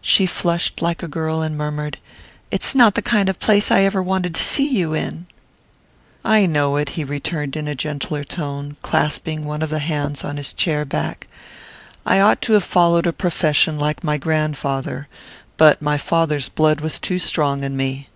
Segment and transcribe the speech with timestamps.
[0.00, 1.98] She flushed like a girl and murmured:
[2.52, 5.26] "It's not the kind of place I ever wanted to see you in!"
[6.24, 10.36] "I know it," he returned in a gentler tone, clasping one of the hands on
[10.36, 11.26] his chair back.
[12.06, 15.08] "I ought to have followed a profession, like my grandfather;
[15.56, 18.08] but my father's blood was too strong in me.